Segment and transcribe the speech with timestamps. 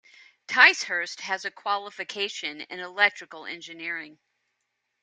[0.47, 4.17] Ticehurst has a qualification in electrical engineering.